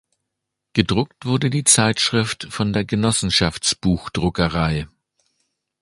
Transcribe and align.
Gedruckt 0.73 1.25
wurde 1.27 1.51
die 1.51 1.63
Zeitschrift 1.63 2.47
von 2.51 2.73
der 2.73 2.83
Genossenschafts-Buchdruckerei. 2.85 4.87